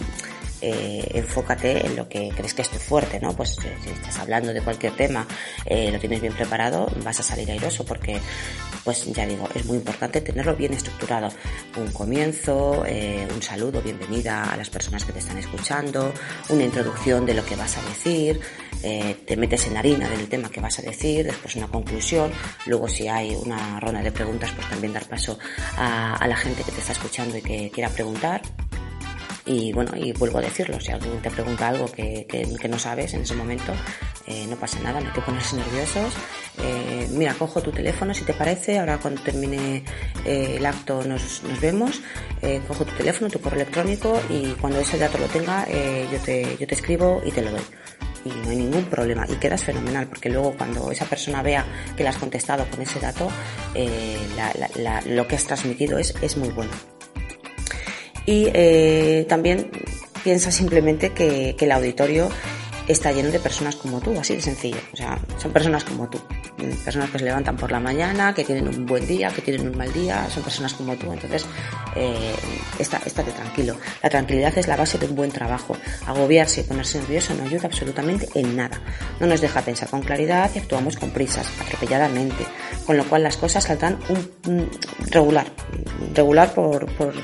eh, 0.61 1.07
enfócate 1.15 1.87
en 1.87 1.97
lo 1.97 2.09
que 2.09 2.31
crees 2.35 2.55
que 2.55 2.63
es 2.63 2.71
tu 2.71 2.79
fuerte, 2.79 3.21
¿no? 3.21 3.35
Pues 3.35 3.57
eh, 3.65 3.77
si 3.83 3.91
estás 3.91 4.19
hablando 4.19 4.53
de 4.53 4.61
cualquier 4.61 4.93
tema, 4.95 5.27
eh, 5.65 5.91
lo 5.93 5.99
tienes 5.99 6.21
bien 6.21 6.33
preparado, 6.33 6.91
vas 7.05 7.21
a 7.21 7.23
salir 7.23 7.51
airoso 7.51 7.85
porque, 7.85 8.19
pues 8.85 9.05
ya 9.13 9.27
digo, 9.27 9.49
es 9.55 9.65
muy 9.67 9.79
importante 9.79 10.21
tenerlo 10.21 10.57
bien 10.57 10.73
estructurado. 10.73 11.29
Un 11.77 11.93
comienzo, 11.93 12.85
eh, 12.87 13.27
un 13.35 13.43
saludo, 13.43 13.83
bienvenida 13.83 14.45
a 14.45 14.57
las 14.57 14.71
personas 14.71 15.05
que 15.05 15.13
te 15.13 15.19
están 15.21 15.39
escuchando, 15.39 16.13
una 16.49 16.65
introducción 16.65 17.27
de 17.27 17.35
lo 17.35 17.45
que 17.45 17.57
vas 17.57 17.77
a 17.77 17.83
decir, 17.83 18.41
eh, 18.83 19.17
te 19.27 19.37
metes 19.37 19.67
en 19.67 19.77
harina 19.77 20.09
del 20.09 20.29
tema 20.29 20.51
que 20.51 20.61
vas 20.61 20.79
a 20.79 20.83
decir, 20.83 21.27
después 21.27 21.57
una 21.57 21.69
conclusión, 21.69 22.31
luego 22.67 22.89
si 22.89 23.09
hay 23.09 23.35
una 23.35 23.81
ronda 23.81 24.03
de 24.03 24.13
preguntas, 24.13 24.53
pues 24.53 24.69
también 24.69 24.93
dar 24.93 25.07
paso 25.07 25.39
a, 25.77 26.15
a 26.15 26.27
la 26.27 26.37
gente 26.37 26.63
que 26.63 26.73
te 26.73 26.81
está 26.81 26.93
escuchando 26.93 27.37
y 27.37 27.43
que 27.43 27.71
quiera 27.71 27.89
preguntar 27.91 28.43
y 29.49 29.73
bueno, 29.73 29.93
y 29.97 30.13
vuelvo 30.13 30.39
a 30.39 30.43
decirlo, 30.43 30.79
si 30.79 30.93
alguien 30.93 31.21
te 31.23 31.31
pregunta 31.31 31.69
algo 31.69 31.91
que, 31.91 32.27
que, 32.29 32.69
no 32.69 32.79
sabes 32.79 33.15
en 33.15 33.23
ese 33.23 33.35
momento, 33.35 33.73
eh, 34.27 34.47
no 34.49 34.57
pasa 34.57 34.79
nada, 34.81 35.01
no 35.01 35.07
hay 35.07 35.13
que 35.13 35.23
ponerse 35.23 35.57
nerviosos. 35.57 36.13
Eh, 36.63 37.09
mira, 37.13 37.33
cojo 37.35 37.63
tu 37.63 37.73
teléfono 37.73 38.13
si 38.13 38.25
te 38.25 38.35
parece, 38.35 38.79
ahora 38.79 38.99
cuando 38.99 39.23
termine 39.23 39.85
eh, 40.27 40.57
el 40.59 40.67
acto 40.67 41.03
nos, 41.03 41.43
nos 41.45 41.61
vemos, 41.61 42.03
eh, 42.43 42.61
cojo 42.69 42.85
tu 42.85 42.95
teléfono, 42.95 43.31
tu 43.31 43.41
correo 43.41 43.63
electrónico 43.63 44.21
y 44.29 44.53
cuando 44.61 44.81
ese 44.81 44.99
dato 44.99 45.17
lo 45.17 45.27
tenga 45.27 45.67
yo, 45.67 46.19
te, 46.25 46.57
yo 46.59 46.67
te 46.67 46.75
escribo 46.75 47.23
y 47.25 47.31
te 47.31 47.41
lo 47.43 47.51
doy. 47.51 47.63
Y 48.25 48.31
no 48.31 48.51
hay 48.51 48.57
ningún 48.57 48.85
problema. 48.85 49.25
Y 49.29 49.37
quedas 49.37 49.65
fenomenal 49.65 50.09
porque 50.09 50.29
luego 50.29 50.55
cuando 50.59 50.91
esa 50.91 51.07
persona 51.07 51.43
vea 51.43 51.65
que 51.97 52.03
le 52.03 52.11
has 52.11 52.17
contestado 52.17 52.67
con 52.71 52.83
ese 52.83 53.01
dato 53.01 53.31
eh, 53.75 54.19
la, 54.77 55.01
lo 55.07 55.27
que 55.27 55.37
has 55.37 55.45
transmitido 55.45 55.99
es, 55.99 56.15
es 56.21 56.37
muy 56.37 56.51
bueno 56.51 56.98
y 58.29 58.51
eh, 58.53 59.25
también 59.27 59.71
piensa 60.23 60.51
simplemente 60.51 61.15
que, 61.15 61.57
el 61.59 61.73
auditorio 61.73 62.29
está 62.87 63.11
lleno 63.11 63.31
de 63.31 63.41
personas 63.41 63.75
como 63.77 64.03
tú, 64.03 64.21
así 64.21 64.35
de 64.35 64.43
sencillo. 64.43 64.77
O 64.93 64.97
sea, 64.99 65.19
son 65.39 65.51
personas 65.51 65.83
como 65.83 66.11
tú. 66.11 66.21
Personas 66.85 67.09
que 67.09 67.21
se 67.21 67.25
levantan 67.25 67.57
por 67.57 67.73
la 67.73 67.81
mañana, 67.81 68.35
que 68.35 68.45
tienen 68.45 68.69
un 68.69 68.85
buen 68.85 69.07
día, 69.07 69.31
que 69.31 69.41
tienen 69.41 69.69
un 69.69 69.79
mal 69.79 69.91
día, 69.95 70.29
son 70.29 70.43
personas 70.43 70.75
como 70.75 70.95
tú. 70.97 71.11
Entonces, 71.11 71.47
eh, 71.97 72.35
está, 72.79 72.99
estate 72.99 73.33
tranquilo. 73.33 73.79
La 74.03 74.11
tranquilidad 74.11 74.59
es 74.59 74.69
la 74.69 74.77
base 74.77 74.99
de 74.99 75.07
un 75.07 75.15
buen 75.15 75.31
trabajo. 75.31 75.75
Agobiarse 76.07 76.61
y 76.61 76.65
ponerse 76.65 76.99
nervioso 76.99 77.33
no 77.33 77.45
ayuda 77.45 77.65
absolutamente 77.65 78.29
en 78.35 78.57
nada. 78.57 78.79
No 79.21 79.27
nos 79.27 79.41
deja 79.41 79.63
pensar 79.63 79.89
con 79.89 80.03
claridad 80.03 80.51
y 80.55 80.59
actuamos 80.59 80.99
con 80.99 81.13
prisas, 81.13 81.47
atropelladamente. 81.63 82.45
Con 82.85 82.99
lo 82.99 83.05
cual 83.05 83.23
las 83.23 83.39
cosas 83.39 83.65
saltan 83.65 83.99
un, 84.11 84.71
regular. 85.11 85.47
Regular 86.15 86.53
por, 86.53 86.85
por, 86.93 87.15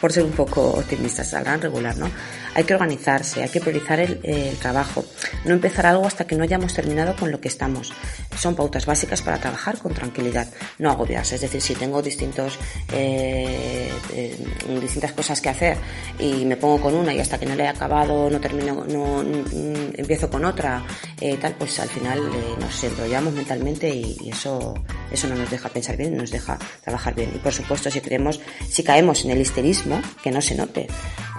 por 0.00 0.12
ser 0.12 0.24
un 0.24 0.32
poco 0.32 0.62
optimistas, 0.62 1.28
saldrán 1.28 1.60
regular, 1.60 1.96
¿no? 1.96 2.10
Hay 2.54 2.64
que 2.64 2.74
organizarse, 2.74 3.42
hay 3.42 3.48
que 3.48 3.60
priorizar 3.60 4.00
el, 4.00 4.20
trabajo, 4.60 5.04
no 5.44 5.54
empezar 5.54 5.86
algo 5.86 6.06
hasta 6.06 6.26
que 6.26 6.36
no 6.36 6.44
hayamos 6.44 6.74
terminado 6.74 7.14
con 7.16 7.30
lo 7.30 7.40
que 7.40 7.48
estamos. 7.48 7.92
Son 8.36 8.54
pautas 8.54 8.86
básicas 8.86 9.22
para 9.22 9.38
trabajar 9.38 9.78
con 9.78 9.94
tranquilidad, 9.94 10.48
no 10.78 10.90
agobiarse. 10.90 11.36
Es 11.36 11.40
decir, 11.40 11.60
si 11.60 11.74
tengo 11.74 12.02
distintos, 12.02 12.58
eh, 12.92 13.90
eh, 14.12 14.36
distintas 14.80 15.12
cosas 15.12 15.40
que 15.40 15.48
hacer 15.48 15.76
y 16.18 16.44
me 16.44 16.56
pongo 16.56 16.80
con 16.80 16.94
una 16.94 17.14
y 17.14 17.20
hasta 17.20 17.38
que 17.38 17.46
no 17.46 17.54
le 17.54 17.64
he 17.64 17.68
acabado 17.68 18.30
no 18.30 18.40
termino, 18.40 18.84
no, 18.84 19.22
empiezo 19.94 20.30
con 20.30 20.44
otra, 20.44 20.84
eh, 21.20 21.36
tal, 21.36 21.54
pues 21.54 21.78
al 21.80 21.88
final 21.88 22.20
nos 22.58 22.84
enrollamos 22.84 23.32
mentalmente 23.32 23.88
y, 23.88 24.16
y, 24.20 24.30
eso, 24.30 24.74
eso 25.10 25.28
no 25.28 25.36
nos 25.36 25.50
deja 25.50 25.68
pensar 25.68 25.96
bien, 25.96 26.16
nos 26.16 26.30
deja 26.30 26.58
trabajar 26.82 27.14
bien. 27.14 27.30
Y 27.34 27.38
por 27.38 27.52
supuesto, 27.52 27.90
si 27.90 28.00
queremos, 28.00 28.40
si 28.68 28.82
caemos 28.82 29.24
en 29.24 29.32
el 29.32 29.40
histerismo, 29.40 30.00
que 30.22 30.30
no 30.30 30.40
se 30.40 30.54
note, 30.54 30.88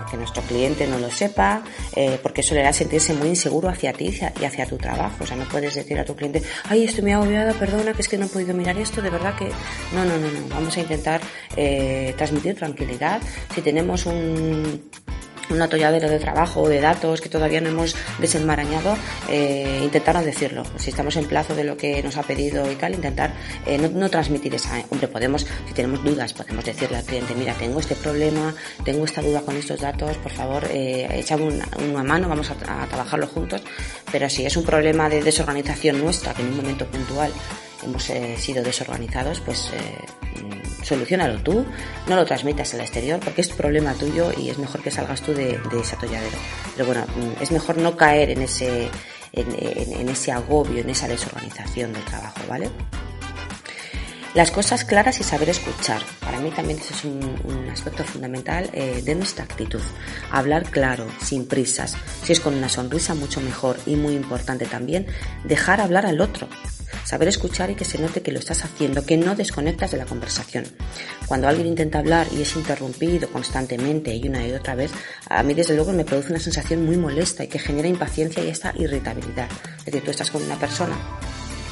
que 0.10 0.18
nuestro 0.18 0.42
cliente 0.44 0.88
no 0.88 1.00
lo 1.02 1.12
sepa, 1.12 1.64
eh, 1.96 2.20
porque 2.22 2.42
eso 2.42 2.54
le 2.54 2.62
hará 2.62 2.74
sentirse 2.74 3.14
muy 3.14 3.30
inseguro 3.30 3.70
hacia 3.70 3.94
ti 3.94 4.18
y 4.40 4.46
hacia 4.46 4.66
tu 4.66 4.78
trabajo. 4.78 5.24
O 5.24 5.28
sea, 5.28 5.36
no 5.38 5.46
puedes 5.46 5.76
decir 5.76 6.00
a 6.00 6.06
tu 6.06 6.16
cliente, 6.16 6.42
ay, 6.70 6.86
estoy 6.86 7.04
muy 7.04 7.12
agobiada, 7.12 7.54
perdona, 7.54 7.94
que 7.94 8.02
es 8.02 8.08
que 8.08 8.18
no 8.18 8.26
he 8.26 8.30
podido 8.30 8.54
mirar 8.54 8.78
esto, 8.78 9.02
de 9.02 9.10
verdad 9.10 9.36
que... 9.36 9.50
No, 9.94 10.06
no, 10.06 10.18
no, 10.18 10.32
no. 10.32 10.48
Vamos 10.50 10.76
a 10.78 10.82
intentar 10.82 11.22
eh, 11.56 12.14
transmitir 12.18 12.56
tranquilidad. 12.56 13.22
Si 13.54 13.62
tenemos 13.62 14.06
un 14.06 14.90
un 15.52 15.62
atolladero 15.62 16.10
de 16.10 16.20
trabajo 16.20 16.68
de 16.68 16.82
datos 16.82 17.22
que 17.22 17.30
todavía 17.30 17.62
no 17.62 17.70
hemos 17.70 17.96
desenmarañado, 18.20 18.96
eh, 19.30 19.80
intentar 19.84 20.16
no 20.16 20.24
decirlo. 20.24 20.64
Si 20.78 20.90
estamos 20.90 21.16
en 21.18 21.26
plazo 21.26 21.56
de 21.56 21.64
lo 21.64 21.78
que 21.78 22.02
nos 22.04 22.18
ha 22.18 22.24
pedido 22.24 22.72
y 22.72 22.76
tal, 22.76 22.94
intentar 22.94 23.34
eh, 23.66 23.78
no, 23.78 24.10
transmitir 24.10 24.56
esa. 24.56 24.82
Hombre, 24.90 25.08
podemos, 25.08 25.46
si 25.68 25.74
tenemos 25.74 26.04
dudas, 26.04 26.34
podemos 26.34 26.64
decirle 26.66 26.98
al 26.98 27.04
cliente, 27.04 27.36
mira, 27.36 27.54
tengo 27.54 27.80
este 27.80 27.96
problema, 27.96 28.54
tengo 28.84 29.06
esta 29.06 29.22
duda 29.22 29.42
con 29.42 29.56
estos 29.56 29.80
datos, 29.80 30.18
por 30.18 30.32
favor, 30.32 30.66
eh, 30.72 31.08
echame 31.14 31.44
una, 31.44 32.04
mano, 32.04 32.30
vamos 32.30 32.50
a, 32.52 32.84
a 32.84 32.88
trabajarlo 32.88 33.28
juntos. 33.28 33.62
Pero 34.12 34.30
si 34.30 34.46
es 34.46 34.56
un 34.58 34.64
problema 34.64 35.10
de 35.10 35.22
desorganización 35.22 36.02
nuestra, 36.02 36.34
que 36.34 36.42
en 36.42 36.50
un 36.50 36.58
momento 36.58 36.86
puntual 36.88 37.32
hemos 37.84 38.10
eh, 38.10 38.36
sido 38.38 38.64
desorganizados, 38.64 39.40
pues 39.42 39.72
eh, 39.74 40.44
mm, 40.44 40.84
solucionalo 40.84 41.42
tú, 41.42 41.66
no 42.08 42.16
lo 42.16 42.26
transmitas 42.26 42.74
al 42.74 42.82
exterior 42.82 43.20
porque 43.20 43.42
es 43.42 43.50
problema 43.50 43.94
tuyo 43.94 44.32
y 44.38 44.50
es 44.50 44.58
mejor 44.58 44.82
que 44.82 44.92
salgas 44.92 45.22
tú 45.22 45.34
de, 45.34 45.60
ese 45.80 45.96
atolladero. 45.96 46.38
Pero 46.76 46.86
bueno, 46.86 47.06
mm, 47.16 47.42
es 47.42 47.52
mejor 47.52 47.78
no 47.78 47.96
caer 47.98 48.32
en 48.32 48.42
ese, 48.42 48.90
en, 49.34 50.10
ese 50.10 50.32
agobio, 50.32 50.82
en 50.82 50.90
esa 50.90 51.08
desorganización 51.08 51.94
del 51.94 52.04
trabajo, 52.04 52.40
¿vale? 52.48 52.70
Las 54.34 54.50
cosas 54.50 54.86
claras 54.86 55.20
y 55.20 55.24
saber 55.24 55.50
escuchar. 55.50 56.02
Para 56.22 56.40
mí 56.40 56.52
también 56.52 56.80
ese 56.80 56.94
es 56.94 57.04
un, 57.04 57.70
aspecto 57.70 58.06
fundamental 58.06 58.70
eh, 58.72 59.02
de 59.04 59.16
nuestra 59.16 59.44
actitud. 59.44 59.82
Hablar 60.32 60.64
claro, 60.70 61.06
sin 61.22 61.48
prisas. 61.48 61.98
Si 62.24 62.32
es 62.32 62.40
con 62.40 62.54
una 62.54 62.70
sonrisa, 62.70 63.14
mucho 63.14 63.42
mejor. 63.42 63.78
Y 63.86 63.98
muy 63.98 64.14
importante 64.14 64.66
también, 64.66 65.06
dejar 65.44 65.82
hablar 65.82 66.06
al 66.06 66.22
otro. 66.22 66.48
Saber 67.04 67.28
escuchar 67.28 67.70
y 67.72 67.76
que 67.76 67.86
se 67.86 67.98
note 67.98 68.22
que 68.22 68.32
lo 68.32 68.40
estás 68.40 68.64
haciendo, 68.64 69.06
que 69.06 69.18
no 69.18 69.36
desconectas 69.36 69.92
de 69.92 69.98
la 69.98 70.06
conversación. 70.06 70.66
Cuando 71.28 71.48
alguien 71.48 71.68
intenta 71.68 72.00
hablar 72.00 72.28
y 72.32 72.42
es 72.42 72.56
interrumpido 72.56 73.30
constantemente 73.30 74.14
y 74.16 74.28
una 74.28 74.48
y 74.48 74.54
otra 74.54 74.76
vez, 74.76 74.92
a 75.28 75.44
mí 75.44 75.54
desde 75.54 75.76
luego 75.76 75.94
me 75.94 76.06
produce 76.06 76.30
una 76.30 76.40
sensación 76.40 76.86
muy 76.86 76.98
molesta 76.98 77.44
y 77.44 77.48
que 77.48 77.60
genera 77.60 77.88
impaciencia 77.88 78.44
y 78.44 78.50
esta 78.50 78.74
irritabilidad. 78.78 79.50
Es 79.80 79.86
decir, 79.86 80.04
tú 80.04 80.12
estás 80.12 80.32
con 80.32 80.44
una 80.44 80.58
persona 80.58 80.96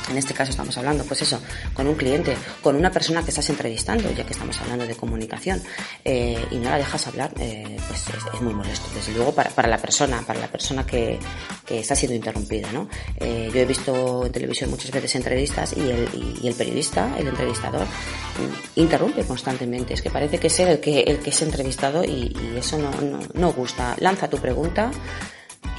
en 0.10 0.18
este 0.18 0.34
caso 0.34 0.52
estamos 0.52 0.78
hablando, 0.78 1.04
pues 1.04 1.22
eso, 1.22 1.40
con 1.74 1.88
un 1.88 1.96
cliente, 1.96 2.36
con 2.62 2.76
una 2.76 2.92
persona 2.92 3.24
que 3.24 3.30
estás 3.30 3.50
entrevistando, 3.50 4.12
ya 4.12 4.26
que 4.26 4.34
estamos 4.34 4.60
hablando 4.62 4.86
de 4.86 4.96
comunicación, 4.96 5.62
eh, 6.04 6.44
y 6.52 6.56
no 6.58 6.70
la 6.70 6.78
dejas 6.78 7.08
hablar, 7.08 7.32
eh, 7.40 7.78
pues 7.88 8.06
es, 8.34 8.42
muy 8.42 8.54
molesto. 8.54 8.88
Desde 8.94 9.14
luego 9.14 9.34
para, 9.34 9.50
para, 9.50 9.68
la 9.68 9.78
persona, 9.78 10.24
para 10.26 10.40
la 10.40 10.48
persona 10.48 10.86
que, 10.86 11.20
que 11.66 11.80
está 11.80 11.96
siendo 11.96 12.16
interrumpida, 12.16 12.72
¿no? 12.72 12.90
Eh, 13.18 13.50
yo 13.54 13.60
he 13.60 13.66
visto 13.66 14.26
en 14.26 14.32
televisión 14.32 14.70
muchas 14.70 14.92
veces 14.92 15.16
entrevistas 15.16 15.74
y 15.76 15.82
el, 15.82 16.38
y, 16.42 16.48
el 16.48 16.56
periodista, 16.56 17.16
el 17.18 17.28
entrevistador, 17.28 17.84
mm, 17.84 18.80
interrumpe 18.80 19.24
constantemente. 19.24 19.94
Es 19.94 20.02
que 20.02 20.10
parece 20.10 20.38
que 20.40 20.48
es 20.48 20.60
el 20.60 20.80
que, 20.80 21.02
el 21.02 21.20
que 21.20 21.30
es 21.30 21.42
entrevistado 21.42 22.04
y, 22.04 22.36
y 22.36 22.58
eso 22.58 22.78
no, 22.78 22.92
no, 23.02 23.20
no 23.34 23.52
gusta. 23.52 23.96
Lanza 24.00 24.30
tu 24.30 24.38
pregunta 24.38 24.92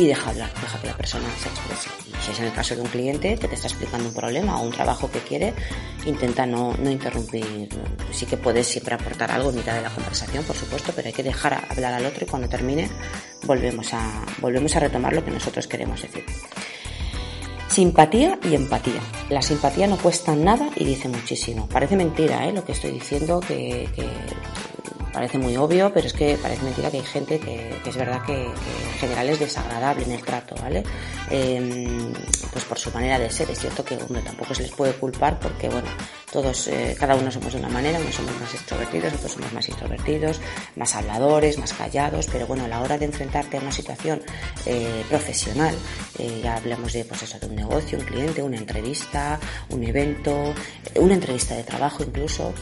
y 0.00 0.06
deja 0.06 0.30
hablar, 0.30 0.50
deja 0.58 0.80
que 0.80 0.86
la 0.86 0.96
persona 0.96 1.28
se 1.38 1.50
exprese. 1.50 1.90
Si 2.22 2.30
es 2.30 2.38
en 2.38 2.46
el 2.46 2.52
caso 2.54 2.74
de 2.74 2.80
un 2.80 2.88
cliente 2.88 3.36
que 3.36 3.46
te 3.46 3.54
está 3.54 3.68
explicando 3.68 4.08
un 4.08 4.14
problema 4.14 4.58
o 4.58 4.64
un 4.64 4.72
trabajo 4.72 5.10
que 5.10 5.18
quiere, 5.18 5.52
intenta 6.06 6.46
no, 6.46 6.74
no 6.78 6.90
interrumpir. 6.90 7.68
Sí 8.10 8.24
que 8.24 8.38
puedes 8.38 8.66
siempre 8.66 8.94
aportar 8.94 9.30
algo 9.30 9.50
en 9.50 9.56
mitad 9.56 9.74
de 9.74 9.82
la 9.82 9.90
conversación, 9.90 10.42
por 10.44 10.56
supuesto, 10.56 10.92
pero 10.96 11.08
hay 11.08 11.12
que 11.12 11.22
dejar 11.22 11.66
hablar 11.68 11.92
al 11.92 12.06
otro 12.06 12.24
y 12.24 12.28
cuando 12.28 12.48
termine 12.48 12.88
volvemos 13.44 13.92
a, 13.92 14.24
volvemos 14.38 14.74
a 14.74 14.80
retomar 14.80 15.12
lo 15.12 15.22
que 15.22 15.32
nosotros 15.32 15.66
queremos 15.66 16.00
decir. 16.00 16.24
Simpatía 17.68 18.38
y 18.42 18.54
empatía. 18.54 19.02
La 19.28 19.42
simpatía 19.42 19.86
no 19.86 19.98
cuesta 19.98 20.34
nada 20.34 20.70
y 20.76 20.84
dice 20.86 21.10
muchísimo. 21.10 21.68
Parece 21.68 21.96
mentira 21.96 22.46
¿eh? 22.46 22.52
lo 22.52 22.64
que 22.64 22.72
estoy 22.72 22.92
diciendo, 22.92 23.38
que 23.40 23.86
parece 25.12 25.38
muy 25.38 25.56
obvio, 25.56 25.92
pero 25.92 26.06
es 26.06 26.12
que 26.12 26.36
parece 26.36 26.62
mentira 26.64 26.90
que 26.90 26.98
hay 26.98 27.04
gente 27.04 27.38
que, 27.38 27.80
es 27.84 27.96
verdad 27.96 28.22
que, 28.24 28.44
en 28.44 28.98
general 28.98 29.28
es 29.28 29.40
desagradable 29.40 30.04
en 30.04 30.12
el 30.12 30.22
trato, 30.22 30.54
¿vale? 30.60 30.82
Em, 31.30 32.12
pues 32.52 32.64
por 32.64 32.78
su 32.78 32.90
manera 32.90 33.18
de 33.18 33.30
ser. 33.30 33.50
Es 33.50 33.60
cierto 33.60 33.84
que 33.84 33.98
uno 34.08 34.20
tampoco 34.20 34.54
se 34.54 34.62
les 34.62 34.72
puede 34.72 34.92
culpar 34.94 35.38
porque, 35.38 35.68
bueno, 35.68 35.88
todos, 36.30 36.68
eh, 36.68 36.96
cada 36.98 37.14
uno 37.14 37.30
somos 37.30 37.52
de 37.52 37.58
una 37.58 37.68
manera, 37.68 37.98
unos 37.98 38.14
somos 38.14 38.38
más 38.40 38.54
extrovertidos, 38.54 39.14
otros 39.14 39.32
somos 39.32 39.52
más 39.52 39.68
introvertidos, 39.68 40.40
más 40.76 40.94
habladores, 40.94 41.58
más 41.58 41.72
callados, 41.72 42.26
pero 42.30 42.46
bueno, 42.46 42.64
a 42.64 42.68
la 42.68 42.80
hora 42.80 42.98
de 42.98 43.06
enfrentarte 43.06 43.56
a 43.56 43.60
una 43.60 43.72
situación 43.72 44.22
eh, 44.66 45.04
profesional, 45.08 45.74
eh, 46.18 46.40
ya 46.42 46.56
hablamos 46.56 46.92
de, 46.92 47.04
pues 47.04 47.22
eso, 47.22 47.38
de 47.38 47.46
un 47.46 47.56
negocio, 47.56 47.98
un 47.98 48.04
cliente, 48.04 48.42
una 48.42 48.56
entrevista, 48.56 49.38
un 49.70 49.82
evento, 49.82 50.54
una 50.96 51.14
entrevista 51.14 51.56
de 51.56 51.64
trabajo 51.64 52.04
incluso, 52.04 52.54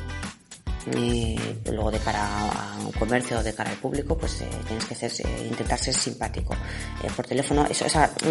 y 0.97 1.37
luego 1.71 1.91
de 1.91 1.99
cara 1.99 2.25
a 2.25 2.79
un 2.85 2.93
comercio 2.93 3.39
o 3.39 3.43
de 3.43 3.55
cara 3.55 3.71
al 3.71 3.77
público, 3.77 4.17
pues 4.17 4.41
eh, 4.41 4.49
tienes 4.67 4.85
que 4.85 4.95
ser, 4.95 5.27
eh, 5.27 5.47
intentar 5.49 5.79
ser 5.79 5.95
simpático. 5.95 6.55
Eh, 7.03 7.09
por 7.15 7.27
teléfono, 7.27 7.67
eso, 7.67 7.87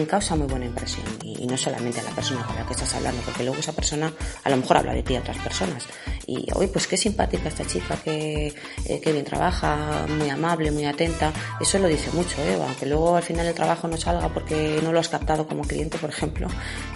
causa 0.07 0.35
muy 0.35 0.47
buena 0.47 0.65
impresión 0.65 1.05
y, 1.23 1.45
no 1.47 1.57
solamente 1.57 1.99
a 1.99 2.03
la 2.03 2.11
persona 2.11 2.43
con 2.45 2.55
la 2.55 2.65
que 2.65 2.73
estás 2.73 2.93
hablando, 2.95 3.21
porque 3.21 3.43
luego 3.43 3.59
esa 3.59 3.71
persona 3.71 4.11
a 4.43 4.49
lo 4.49 4.57
mejor 4.57 4.77
habla 4.77 4.93
de 4.93 5.03
ti 5.03 5.15
a 5.15 5.19
otras 5.19 5.37
personas. 5.37 5.85
Y, 6.25 6.47
hoy 6.55 6.67
pues 6.67 6.87
qué 6.87 6.97
simpática 6.97 7.47
esta 7.47 7.65
chica, 7.65 7.95
que, 8.03 8.53
que 8.85 9.11
bien 9.11 9.23
trabaja, 9.23 10.05
muy 10.09 10.29
amable, 10.29 10.71
muy 10.71 10.85
atenta. 10.85 11.31
Eso 11.59 11.79
lo 11.79 11.87
dice 11.87 12.11
mucho, 12.11 12.41
¿eh? 12.41 12.57
aunque 12.61 12.85
luego 12.85 13.15
al 13.15 13.23
final 13.23 13.45
el 13.45 13.53
trabajo 13.53 13.87
no 13.87 13.97
salga 13.97 14.29
porque 14.29 14.79
no 14.83 14.91
lo 14.91 14.99
has 14.99 15.09
captado 15.09 15.47
como 15.47 15.61
cliente, 15.61 15.97
por 15.97 16.09
ejemplo. 16.09 16.47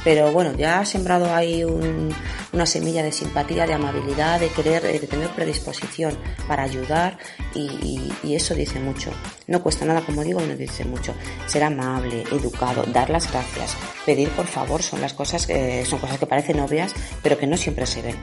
Pero 0.04 0.32
bueno, 0.32 0.54
ya 0.58 0.80
has 0.80 0.90
sembrado 0.90 1.34
ahí 1.34 1.64
una 1.64 2.66
semilla 2.66 3.04
de 3.04 3.12
simpatía, 3.12 3.66
de 3.66 3.74
amabilidad, 3.74 4.40
de 4.40 4.50
querer, 4.50 4.82
de 4.82 5.08
tener 5.08 5.30
disposición 5.52 6.18
para 6.48 6.64
ayudar 6.64 7.18
y, 7.54 8.12
eso 8.24 8.56
dice 8.56 8.80
mucho. 8.80 9.12
No 9.48 9.62
cuesta 9.62 9.86
nada, 9.86 10.02
como 10.02 10.24
digo, 10.24 10.42
y 10.42 10.48
no 10.48 10.56
dice 10.56 10.86
mucho. 10.86 11.14
Ser 11.48 11.64
amable, 11.64 12.24
educado, 12.32 12.84
dar 12.84 13.10
las 13.10 13.32
gracias, 13.32 13.76
pedir 14.06 14.30
por 14.30 14.48
favor 14.48 14.82
son 14.82 15.02
las 15.02 15.14
cosas 15.14 15.46
que 15.46 15.86
son 15.86 16.00
cosas 16.00 16.18
que 16.18 16.26
parecen 16.26 16.60
obvias, 16.60 16.94
pero 17.22 17.38
que 17.38 17.48
no 17.48 17.58
siempre 17.58 17.86
se 17.86 18.02
ven 18.02 18.16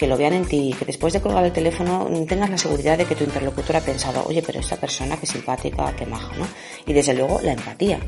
que 0.00 0.06
lo 0.06 0.16
vean 0.16 0.32
en 0.32 0.46
ti, 0.46 0.74
que 0.78 0.86
después 0.86 1.12
de 1.12 1.20
colgar 1.20 1.44
el 1.44 1.52
teléfono 1.52 2.08
tengas 2.26 2.48
la 2.48 2.56
seguridad 2.56 2.96
de 2.96 3.04
que 3.04 3.14
tu 3.14 3.22
interlocutor 3.24 3.76
ha 3.76 3.80
pensado, 3.82 4.24
oye, 4.26 4.42
pero 4.42 4.58
esta 4.58 4.76
persona 4.76 5.18
que 5.18 5.26
simpática, 5.26 5.94
que 5.94 6.06
maja, 6.06 6.34
¿no? 6.38 6.46
Y 6.86 6.94
desde 6.94 7.12
luego 7.12 7.38
la 7.42 7.52
empatía. 7.52 8.00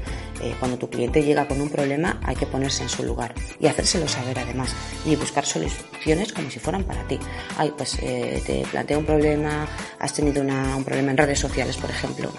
Eh, 0.43 0.55
cuando 0.59 0.79
tu 0.79 0.89
cliente 0.89 1.23
llega 1.23 1.47
con 1.47 1.61
un 1.61 1.69
problema 1.69 2.19
hay 2.25 2.35
que 2.35 2.47
ponerse 2.47 2.83
en 2.83 2.89
su 2.89 3.03
lugar 3.05 3.35
y 3.61 3.67
hacérselo 3.67 4.09
saber 4.09 4.39
además 4.39 4.75
y 5.05 5.15
buscar 5.17 5.45
soluciones 5.45 6.33
como 6.33 6.51
si 6.51 6.59
fueran 6.59 6.85
para 6.85 7.07
ti. 7.07 7.19
Ay, 7.59 7.75
pues 7.77 7.99
eh, 8.01 8.43
te 8.47 8.65
plantea 8.71 8.97
un 8.97 9.05
problema, 9.05 9.69
has 9.99 10.15
tenido 10.15 10.41
un 10.41 10.85
problema 10.85 11.11
en 11.11 11.19
redes 11.19 11.41
sociales, 11.41 11.77
por 11.77 11.91
ejemplo, 11.91 12.33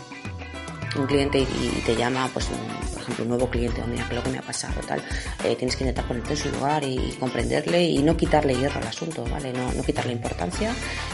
un 0.95 1.07
cliente 1.07 1.39
y, 1.39 1.81
te 1.85 1.95
llama, 1.95 2.29
pues, 2.33 2.47
por 2.93 3.01
ejemplo, 3.01 3.23
un 3.23 3.29
nuevo 3.29 3.49
cliente, 3.49 3.81
o 3.81 3.87
mira, 3.87 4.07
que 4.07 4.15
lo 4.15 4.23
que 4.23 4.29
me 4.29 4.37
ha 4.37 4.41
pasado, 4.41 4.81
tal, 4.87 5.01
eh, 5.43 5.55
tienes 5.55 5.75
que 5.75 5.83
intentar 5.83 6.05
ponerte 6.05 6.31
en 6.31 6.37
su 6.37 6.49
lugar 6.49 6.83
y 6.83 7.15
comprenderle 7.19 7.83
y 7.83 8.01
no 8.03 8.15
quitarle 8.15 8.55
hierro 8.55 8.79
al 8.79 8.87
asunto, 8.87 9.25
¿vale? 9.25 9.53
No, 9.53 9.83
quitarle 9.83 10.13
importancia, 10.13 10.73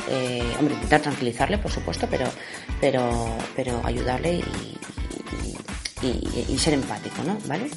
eh, 0.09 0.43
hombre, 0.59 0.75
intentar 0.75 1.01
tranquilizarle, 1.01 1.57
por 1.57 1.71
supuesto, 1.71 2.07
pero, 2.09 2.25
pero, 2.79 3.37
pero 3.55 3.81
ayudarle 3.83 4.41
y, 6.01 6.53
y 6.53 6.57
ser 6.57 6.73
empático, 6.73 7.23
¿no? 7.23 7.37
¿Vale? 7.45 7.69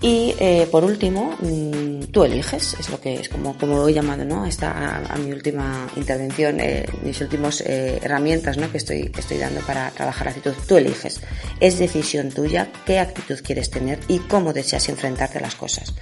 Y 0.00 0.34
eh, 0.38 0.68
por 0.70 0.84
último, 0.84 1.36
mm, 1.40 2.10
tú 2.12 2.24
eliges, 2.24 2.76
es 2.78 2.90
lo 2.90 3.00
que 3.00 3.14
es 3.14 3.28
como, 3.28 3.56
como 3.56 3.76
lo 3.78 3.88
he 3.88 3.94
llamado, 3.94 4.24
¿no? 4.24 4.44
Esta 4.44 5.02
a, 5.08 5.16
mi 5.16 5.32
última 5.32 5.88
intervención, 5.96 6.60
eh, 6.60 6.86
mis 7.02 7.20
últimas 7.20 7.62
eh, 7.62 8.00
herramientas, 8.02 8.58
¿no? 8.58 8.70
Que 8.70 8.78
estoy, 8.78 9.10
estoy 9.16 9.38
dando 9.38 9.60
para 9.62 9.90
trabajar 9.90 10.28
actitud. 10.28 10.52
Tú 10.68 10.76
eliges. 10.76 11.20
Es 11.60 11.78
decisión 11.78 12.30
tuya 12.30 12.70
qué 12.84 12.98
actitud 12.98 13.40
quieres 13.42 13.70
tener 13.70 13.98
y 14.08 14.18
cómo 14.18 14.52
deseas 14.52 14.88
enfrentarte 14.88 15.38
a 15.38 15.42
las 15.42 15.54
cosas. 15.54 15.94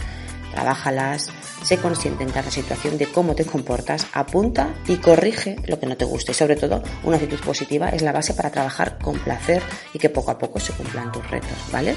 trabájalas, 0.53 1.31
sé 1.65 1.79
consciente 1.79 2.25
en 2.25 2.31
cada 2.31 2.51
situación 2.51 2.99
de 2.99 3.07
cómo 3.07 3.35
te 3.35 3.47
comportas, 3.47 4.07
apunta 4.13 4.75
y 4.87 4.97
corrige 4.97 5.57
lo 5.67 5.79
que 5.79 5.87
no 5.87 5.97
te 5.97 6.05
guste. 6.05 6.33
Y 6.33 6.35
sobre 6.35 6.57
todo, 6.57 6.83
una 7.05 7.17
actitud 7.17 7.41
positiva 7.41 7.89
es 7.89 8.03
la 8.03 8.13
base 8.13 8.35
para 8.35 8.51
trabajar 8.51 8.99
con 8.99 9.19
placer 9.19 9.63
y 9.95 9.99
que 9.99 10.11
poco 10.11 10.31
a 10.31 10.39
poco 10.39 10.61
se 10.61 10.73
cumplan 10.73 11.11
tus 11.11 11.31
retos, 11.31 11.57
¿vale? 11.73 11.95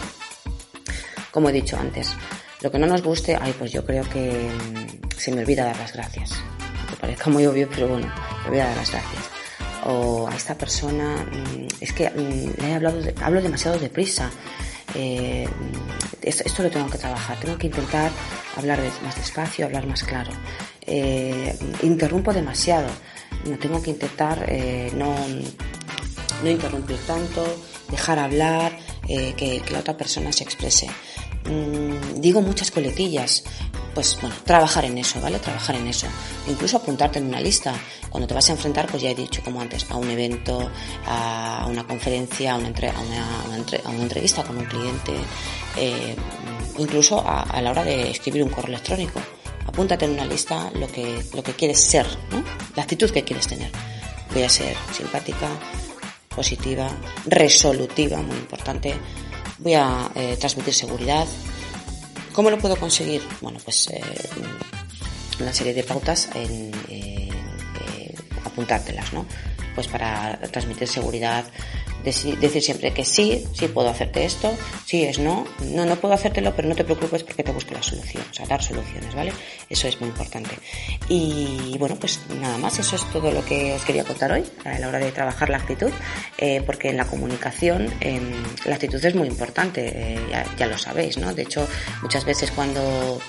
Como 1.35 1.49
he 1.49 1.51
dicho 1.51 1.75
antes, 1.77 2.15
lo 2.61 2.71
que 2.71 2.79
no 2.79 2.87
nos 2.87 3.01
guste, 3.01 3.37
ay, 3.39 3.53
pues 3.59 3.69
yo 3.69 3.85
creo 3.85 4.09
que 4.09 4.49
mm, 4.49 5.17
se 5.17 5.33
me 5.33 5.41
olvida 5.41 5.65
dar 5.65 5.77
las 5.77 5.91
gracias. 5.91 6.31
Me 6.89 6.95
parezca 6.95 7.29
muy 7.29 7.45
obvio, 7.45 7.67
pero 7.69 7.89
bueno, 7.89 8.07
me 8.43 8.47
olvida 8.47 8.67
dar 8.67 8.77
las 8.77 8.89
gracias. 8.89 9.23
O 9.83 10.29
a 10.29 10.33
esta 10.33 10.55
persona, 10.55 11.27
mm, 11.29 11.67
es 11.81 11.91
que 11.91 12.09
mm, 12.09 12.61
le 12.61 12.69
he 12.69 12.73
hablado, 12.73 13.01
hablo 13.21 13.41
demasiado 13.41 13.77
deprisa. 13.77 14.31
Eh, 14.93 15.45
esto, 16.21 16.63
lo 16.63 16.69
tengo 16.69 16.89
que 16.89 16.99
trabajar, 16.99 17.37
tengo 17.37 17.57
que 17.57 17.67
intentar 17.67 18.11
hablar 18.55 18.79
más 19.03 19.17
despacio, 19.17 19.65
hablar 19.65 19.87
más 19.87 20.05
claro. 20.05 20.31
Eh, 20.87 21.53
interrumpo 21.83 22.31
demasiado, 22.31 22.87
no 23.43 23.57
tengo 23.57 23.83
que 23.83 23.89
intentar 23.89 24.45
eh, 24.47 24.89
no, 24.95 25.13
no 26.43 26.49
interrumpir 26.49 26.97
tanto, 27.05 27.45
dejar 27.91 28.19
hablar, 28.19 28.71
que, 29.05 29.61
que, 29.63 29.71
la 29.71 29.79
otra 29.79 29.97
persona 29.97 30.31
se 30.31 30.45
exprese. 30.45 30.87
Mm, 31.45 32.21
digo 32.21 32.41
muchas 32.41 32.71
coletillas, 32.71 33.43
pues 33.93 34.17
bueno, 34.19 34.35
trabajar 34.43 34.85
en 34.85 34.97
eso, 34.97 35.21
¿vale? 35.21 35.39
Trabajar 35.39 35.75
en 35.75 35.87
eso. 35.87 36.07
Incluso 36.47 36.77
apuntarte 36.77 37.19
en 37.19 37.27
una 37.27 37.39
lista. 37.39 37.73
Cuando 38.09 38.27
te 38.27 38.33
vas 38.33 38.49
a 38.49 38.51
enfrentar, 38.53 38.87
pues 38.87 39.01
ya 39.01 39.11
he 39.11 39.15
dicho 39.15 39.41
como 39.43 39.61
antes, 39.61 39.89
a 39.89 39.95
un 39.95 40.09
evento, 40.09 40.69
a 41.07 41.65
una 41.69 41.87
conferencia, 41.87 42.53
a 42.53 42.57
una, 42.57 42.69
a 42.69 43.89
una, 43.89 44.03
entrevista 44.03 44.43
con 44.43 44.57
un 44.57 44.65
cliente, 44.65 45.13
eh, 45.77 46.15
incluso 46.77 47.23
a, 47.25 47.61
la 47.61 47.71
hora 47.71 47.83
de 47.83 48.11
escribir 48.11 48.43
un 48.43 48.49
correo 48.49 48.69
electrónico. 48.69 49.21
Apúntate 49.65 50.05
en 50.05 50.11
una 50.11 50.25
lista 50.25 50.71
lo 50.75 50.87
que, 50.87 51.23
lo 51.33 51.41
que 51.41 51.53
quieres 51.53 51.79
ser, 51.79 52.05
¿no? 52.31 52.43
La 52.75 52.83
actitud 52.83 53.09
que 53.09 53.23
quieres 53.23 53.47
tener. 53.47 53.71
Voy 54.33 54.43
a 54.43 54.49
ser 54.49 54.75
simpática, 54.93 55.47
positiva, 56.35 56.89
resolutiva, 57.25 58.21
muy 58.21 58.35
importante. 58.35 58.95
Voy 59.59 59.73
a 59.73 60.11
eh, 60.15 60.37
transmitir 60.39 60.73
seguridad, 60.73 61.27
¿Cómo 62.35 62.49
lo 62.49 62.57
puedo 62.57 62.75
conseguir? 62.75 63.21
Bueno, 63.39 63.59
pues 63.63 63.87
eh, 63.87 64.01
una 65.39 65.53
serie 65.53 65.73
de 65.73 65.83
pautas 65.85 66.27
en, 66.35 66.69
eh, 66.89 67.29
apuntártelas, 68.43 69.13
¿no? 69.13 69.25
Pues 69.73 69.87
para 69.87 70.37
transmitir 70.51 70.89
seguridad, 70.89 71.45
decir, 72.05 72.61
siempre 72.61 72.93
que 72.93 73.03
sí, 73.03 73.45
sí 73.53 73.67
puedo 73.67 73.89
hacerte 73.89 74.25
esto, 74.25 74.55
sí 74.85 75.03
es 75.03 75.19
no, 75.19 75.45
no, 75.71 75.85
no 75.85 75.95
puedo 75.95 76.13
hacértelo, 76.13 76.55
pero 76.55 76.67
no 76.69 76.75
te 76.75 76.83
preocupes 76.83 77.23
porque 77.23 77.43
te 77.43 77.51
busco 77.51 77.73
la 77.73 77.83
solución, 77.83 78.23
o 78.29 78.33
sea, 78.33 78.45
dar 78.45 78.61
soluciones, 78.61 79.13
¿vale? 79.13 79.33
Eso 79.69 79.87
es 79.87 79.99
muy 79.99 80.09
importante. 80.09 80.55
Y 81.09 81.75
bueno, 81.79 81.95
pues 81.99 82.19
nada 82.39 82.57
más, 82.57 82.79
eso 82.79 82.95
es 82.95 83.03
todo 83.11 83.31
lo 83.31 83.43
que 83.43 83.73
os 83.73 83.83
quería 83.83 84.03
contar 84.03 84.31
hoy 84.31 84.43
a 84.63 84.79
la 84.79 84.87
hora 84.87 84.99
de 84.99 85.11
trabajar 85.11 85.49
la 85.49 85.57
actitud, 85.57 85.91
eh, 86.37 86.61
porque 86.65 86.89
en 86.89 86.97
la 86.97 87.05
comunicación 87.05 87.93
em, 87.99 88.31
la 88.65 88.75
actitud 88.75 89.03
es 89.03 89.15
muy 89.15 89.27
importante, 89.27 90.17
ya, 90.29 90.45
ya 90.57 90.67
lo 90.67 90.77
sabéis, 90.77 91.17
¿no? 91.17 91.33
De 91.33 91.41
hecho, 91.41 91.67
muchas 92.01 92.25
veces 92.25 92.51
cuando 92.51 93.19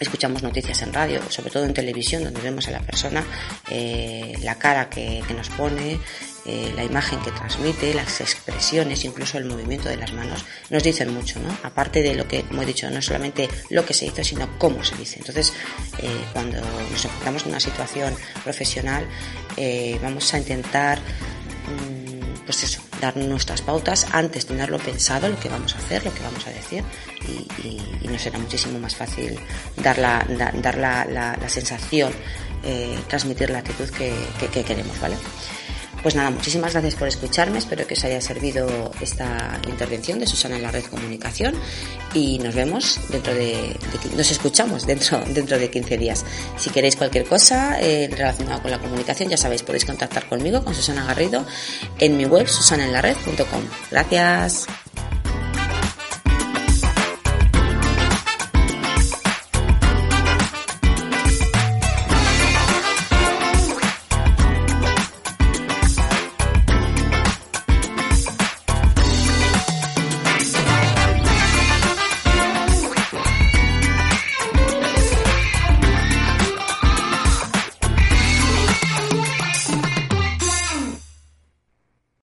escuchamos 0.00 0.42
noticias 0.42 0.82
en 0.82 0.92
radio, 0.92 1.20
sobre 1.30 1.50
todo 1.50 1.64
en 1.64 1.74
televisión, 1.74 2.24
donde 2.24 2.40
vemos 2.40 2.68
a 2.68 2.70
la 2.70 2.80
persona, 2.80 3.24
eh, 3.70 4.34
la 4.42 4.56
cara 4.56 4.88
que, 4.90 5.22
nos 5.34 5.48
pone, 5.50 5.98
eh, 6.44 6.72
la 6.74 6.84
imagen 6.84 7.20
que 7.20 7.30
transmite, 7.30 7.94
las 7.94 8.20
expresiones, 8.20 9.04
incluso 9.04 9.38
el 9.38 9.44
movimiento 9.44 9.88
de 9.88 9.96
las 9.96 10.12
manos, 10.12 10.44
nos 10.70 10.82
dicen 10.82 11.12
mucho, 11.12 11.40
¿no? 11.40 11.56
Aparte 11.62 12.02
de 12.02 12.14
lo 12.14 12.26
que, 12.26 12.42
como 12.42 12.62
he 12.62 12.66
dicho, 12.66 12.88
no 12.90 13.02
solamente 13.02 13.48
lo 13.70 13.84
que 13.84 13.94
se 13.94 14.06
hizo, 14.06 14.22
sino 14.22 14.58
cómo 14.58 14.84
se 14.84 14.96
dice. 14.96 15.18
Entonces, 15.18 15.52
eh, 15.98 16.24
cuando 16.32 16.60
nos 16.60 17.04
encontramos 17.04 17.42
en 17.42 17.48
una 17.50 17.60
situación 17.60 18.14
profesional, 18.44 19.06
vamos 20.02 20.32
a 20.34 20.38
intentar, 20.38 20.98
mm, 20.98 22.44
pues 22.44 22.62
eso, 22.62 22.85
dar 23.00 23.16
nuestras 23.16 23.62
pautas 23.62 24.06
antes 24.12 24.46
tenerlo 24.46 24.78
pensado, 24.78 25.28
lo 25.28 25.38
que 25.38 25.48
vamos 25.48 25.74
a 25.74 25.78
hacer, 25.78 26.04
lo 26.04 26.12
que 26.12 26.22
vamos 26.22 26.46
a 26.46 26.50
decir, 26.50 26.84
y, 27.28 28.08
nos 28.08 28.22
será 28.22 28.38
muchísimo 28.38 28.78
más 28.78 28.94
fácil 28.94 29.38
dar 29.76 29.98
la, 29.98 30.24
dar 30.28 30.78
la, 30.78 31.04
la, 31.04 31.48
sensación, 31.48 32.12
eh, 32.62 32.96
transmitir 33.08 33.50
la 33.50 33.58
actitud 33.58 33.88
que, 33.90 34.14
que 34.52 34.62
queremos, 34.62 34.98
¿vale? 35.00 35.16
Pues 36.06 36.14
nada, 36.14 36.30
muchísimas 36.30 36.72
gracias 36.72 36.94
por 36.94 37.08
escucharme, 37.08 37.58
espero 37.58 37.84
que 37.84 37.94
os 37.94 38.04
haya 38.04 38.20
servido 38.20 38.92
esta 39.00 39.60
intervención 39.66 40.20
de 40.20 40.26
Susana 40.28 40.54
en 40.54 40.62
la 40.62 40.70
Red 40.70 40.84
Comunicación 40.84 41.56
y 42.14 42.38
nos 42.38 42.54
vemos 42.54 43.00
dentro 43.08 43.34
de, 43.34 43.76
nos 44.16 44.30
escuchamos 44.30 44.86
dentro, 44.86 45.20
dentro 45.34 45.58
de 45.58 45.68
15 45.68 45.98
días. 45.98 46.24
Si 46.56 46.70
queréis 46.70 46.94
cualquier 46.94 47.24
cosa 47.24 47.80
eh, 47.80 48.08
relacionada 48.08 48.62
con 48.62 48.70
la 48.70 48.78
comunicación, 48.78 49.30
ya 49.30 49.36
sabéis, 49.36 49.64
podéis 49.64 49.84
contactar 49.84 50.28
conmigo, 50.28 50.62
con 50.62 50.76
Susana 50.76 51.04
Garrido, 51.04 51.44
en 51.98 52.16
mi 52.16 52.24
web 52.24 52.46
susanaenlared.com. 52.46 53.62
Gracias. 53.90 54.85